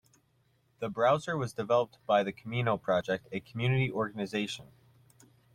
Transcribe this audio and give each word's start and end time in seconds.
The 0.79 0.89
browser 0.89 1.37
was 1.37 1.53
developed 1.53 1.99
by 2.07 2.23
the 2.23 2.31
Camino 2.31 2.75
Project, 2.75 3.27
a 3.31 3.39
community 3.39 3.91
organization. 3.91 4.69